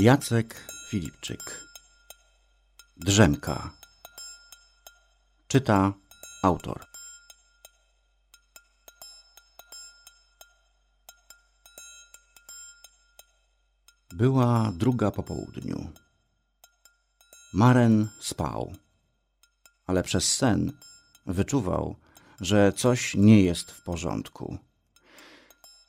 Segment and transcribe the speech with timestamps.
[0.00, 1.60] Jacek Filipczyk
[2.96, 3.70] Drzemka
[5.48, 5.92] Czyta
[6.42, 6.86] autor
[14.12, 15.92] Była druga po południu.
[17.54, 18.72] Maren spał,
[19.86, 20.72] ale przez sen
[21.26, 21.96] wyczuwał,
[22.40, 24.58] że coś nie jest w porządku.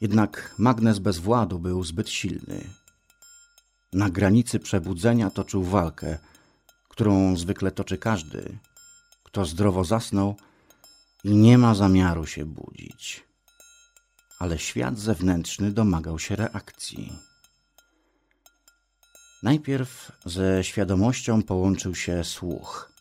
[0.02, 2.81] Jednak magnes bez władu był zbyt silny.
[3.94, 6.18] Na granicy przebudzenia toczył walkę,
[6.90, 8.58] którą zwykle toczy każdy,
[9.24, 10.36] kto zdrowo zasnął
[11.24, 13.24] i nie ma zamiaru się budzić.
[14.40, 17.14] Ale świat zewnętrzny domagał się reakcji.
[19.44, 22.92] Najpierw ze świadomością połączył się słuch.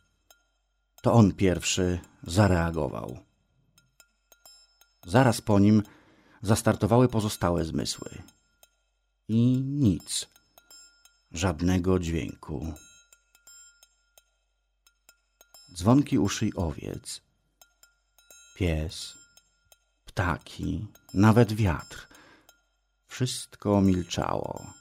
[1.02, 3.18] To on pierwszy zareagował.
[5.06, 5.82] Zaraz po nim
[6.42, 8.22] zastartowały pozostałe zmysły.
[9.28, 10.39] I nic.
[11.32, 12.74] Żadnego dźwięku.
[15.74, 17.20] Dzwonki uszy owiec,
[18.54, 19.14] pies,
[20.04, 22.08] ptaki, nawet wiatr.
[23.06, 24.72] Wszystko milczało.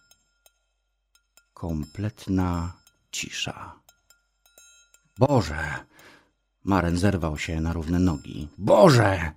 [1.54, 2.74] Kompletna
[3.12, 3.80] cisza.
[5.18, 5.86] Boże!
[6.64, 8.48] Maren zerwał się na równe nogi.
[8.58, 9.32] Boże!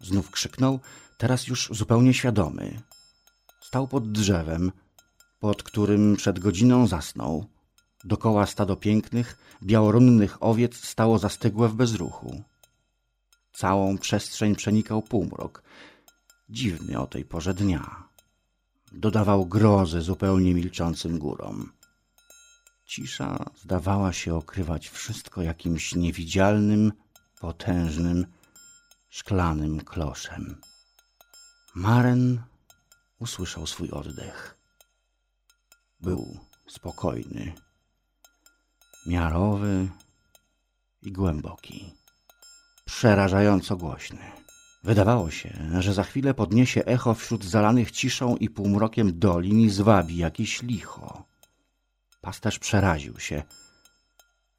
[0.00, 0.80] Znów krzyknął,
[1.18, 2.82] teraz już zupełnie świadomy.
[3.60, 4.72] Stał pod drzewem,
[5.40, 7.46] pod którym przed godziną zasnął.
[8.04, 12.42] Dokoła stado pięknych, białorunnych owiec stało zastygłe w bezruchu.
[13.52, 15.62] Całą przestrzeń przenikał półmrok,
[16.48, 18.08] dziwny o tej porze dnia.
[18.92, 21.72] Dodawał grozy zupełnie milczącym górom.
[22.86, 26.92] Cisza zdawała się okrywać wszystko jakimś niewidzialnym,
[27.40, 28.26] potężnym,
[29.08, 30.60] szklanym kloszem.
[31.74, 32.42] Maren
[33.18, 34.59] usłyszał swój oddech.
[36.00, 37.52] Był spokojny,
[39.06, 39.88] miarowy
[41.02, 41.94] i głęboki,
[42.84, 44.32] przerażająco głośny.
[44.84, 50.16] Wydawało się, że za chwilę podniesie echo wśród zalanych ciszą i półmrokiem dolin i zwabi
[50.16, 51.24] jakieś licho.
[52.20, 53.42] Pasterz przeraził się.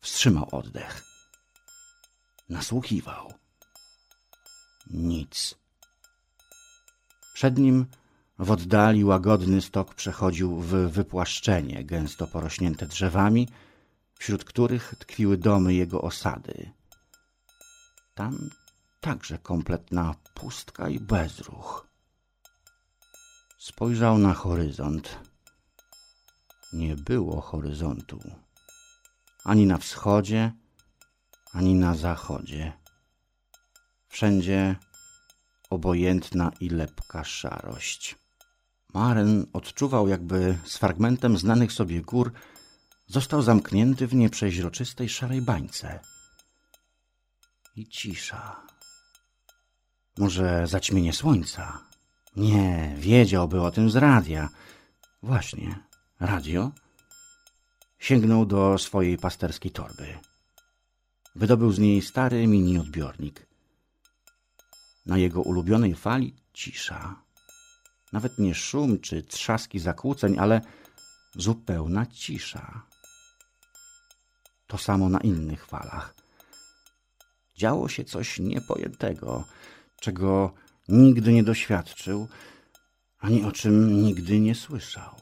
[0.02, 1.04] Wstrzymał oddech.
[2.50, 3.34] Nasłuchiwał.
[4.90, 5.56] Nic.
[7.34, 7.86] Przed nim
[8.40, 13.48] w oddali łagodny stok przechodził w wypłaszczenie, gęsto porośnięte drzewami,
[14.20, 16.72] wśród których tkwiły domy jego osady.
[18.16, 18.50] Tam
[19.02, 21.88] także kompletna pustka i bezruch.
[23.60, 25.20] Spojrzał na horyzont.
[26.74, 28.20] Nie było horyzontu.
[29.44, 30.52] Ani na wschodzie,
[31.54, 32.74] ani na zachodzie.
[34.08, 34.76] Wszędzie
[35.70, 38.21] obojętna i lepka szarość.
[38.94, 42.32] Maren odczuwał, jakby z fragmentem znanych sobie gór
[43.08, 46.00] został zamknięty w nieprzeźroczystej szarej bańce.
[47.76, 48.62] I cisza.
[50.18, 51.80] Może zaćmienie słońca?
[52.36, 54.50] Nie, wiedziałby o tym z radia.
[55.24, 55.84] Właśnie,
[56.20, 56.72] radio?
[58.00, 60.20] Sięgnął do swojej pasterskiej torby.
[61.36, 63.48] Wydobył z niej stary mini odbiornik.
[65.06, 67.24] Na jego ulubionej fali cisza.
[68.12, 70.62] Nawet nie szum czy trzaski zakłóceń, ale
[71.36, 72.82] zupełna cisza.
[74.68, 76.16] To samo na innych falach.
[77.58, 79.44] Działo się coś niepojętego,
[80.02, 80.54] czego
[80.88, 82.28] nigdy nie doświadczył,
[83.20, 85.16] ani o czym nigdy nie słyszał.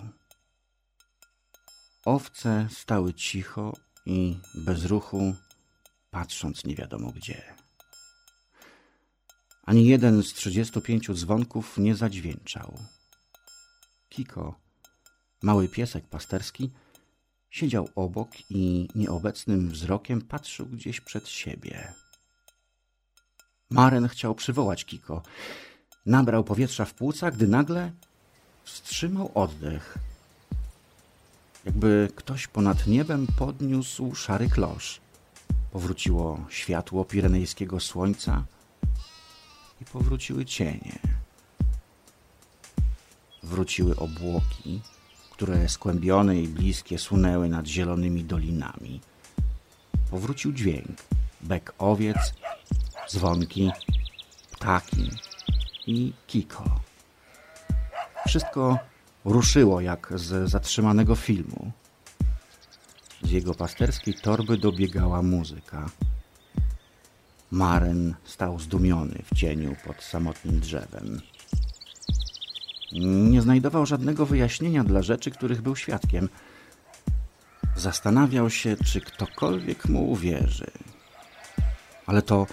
[2.05, 3.73] Owce stały cicho
[4.05, 5.35] i bez ruchu,
[6.09, 7.55] patrząc nie wiadomo gdzie.
[9.69, 12.77] Ani jeden z trzydziestu pięciu dzwonków nie zadźwięczał.
[14.09, 14.55] Kiko,
[15.41, 16.71] mały piesek pasterski,
[17.49, 21.93] siedział obok i nieobecnym wzrokiem patrzył gdzieś przed siebie.
[23.69, 25.21] Maren chciał przywołać Kiko.
[26.05, 27.91] Nabrał powietrza w płuca, gdy nagle
[28.63, 29.97] wstrzymał oddech.
[31.65, 35.01] Jakby ktoś ponad niebem podniósł szary klosz.
[35.71, 38.43] Powróciło światło pirenejskiego słońca
[39.93, 40.99] powróciły cienie.
[43.43, 44.81] Wróciły obłoki,
[45.31, 49.01] które skłębione i bliskie sunęły nad zielonymi dolinami.
[50.11, 51.01] Powrócił dźwięk,
[51.41, 52.17] bek owiec
[53.09, 53.71] dzwonki,
[54.51, 55.09] ptaki
[55.87, 56.79] i Kiko.
[58.27, 58.79] Wszystko
[59.25, 61.71] ruszyło jak z zatrzymanego filmu.
[63.21, 65.89] Z jego pasterskiej torby dobiegała muzyka.
[67.51, 71.21] Maren stał zdumiony w cieniu pod samotnym drzewem.
[73.29, 76.29] Nie znajdował żadnego wyjaśnienia dla rzeczy, których był świadkiem.
[77.75, 80.71] Zastanawiał się, czy ktokolwiek mu uwierzy.
[82.05, 82.47] Ale to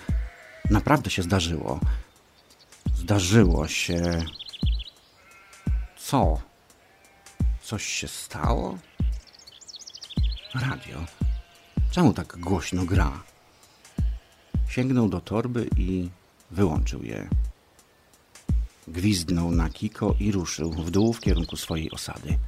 [0.71, 1.81] naprawdę się zdarzyło.
[2.95, 4.25] Zdarzyło się.
[5.99, 6.41] Co?
[7.63, 8.79] Coś się stało?
[10.55, 11.05] Radio.
[11.91, 13.23] Czemu tak głośno gra?
[14.69, 16.09] Sięgnął do torby i
[16.51, 17.29] wyłączył je.
[18.89, 22.39] Gwizdnął na kiko i ruszył w dół w kierunku swojej osady.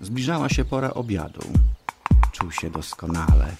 [0.00, 1.40] Zbliżała się pora obiadu.
[2.32, 3.56] Czuł się doskonale.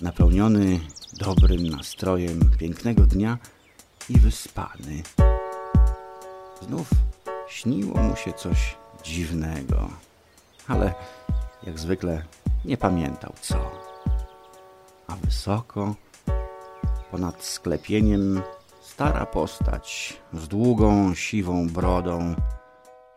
[0.00, 0.80] Napełniony
[1.18, 3.38] dobrym nastrojem pięknego dnia
[4.08, 5.02] i wyspany.
[6.62, 6.90] Znów
[7.48, 9.90] śniło mu się coś dziwnego,
[10.68, 10.94] ale
[11.62, 12.22] jak zwykle
[12.64, 13.70] nie pamiętał co.
[15.06, 15.94] A wysoko,
[17.16, 18.42] ponad sklepieniem,
[18.82, 22.34] stara postać z długą, siwą brodą,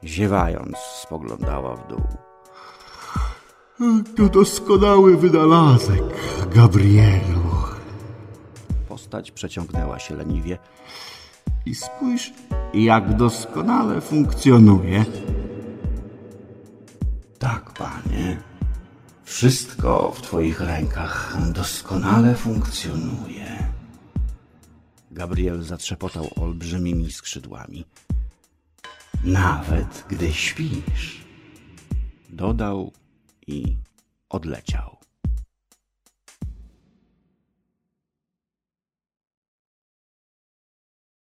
[0.04, 2.08] ziewając, spoglądała w dół.
[4.18, 6.04] To doskonały wynalazek,
[6.56, 7.50] Gabrielu.
[8.90, 10.58] Postać przeciągnęła się leniwie.
[11.66, 12.34] I spójrz,
[12.74, 15.06] jak doskonale funkcjonuje.
[17.40, 18.38] Tak, panie.
[19.24, 23.79] Wszystko w twoich rękach doskonale funkcjonuje.
[25.20, 27.86] Gabriel zatrzepotał olbrzymimi skrzydłami.
[29.24, 31.26] Nawet gdy śpisz.
[32.30, 32.94] Dodał
[33.48, 33.78] i
[34.30, 34.99] odleciał.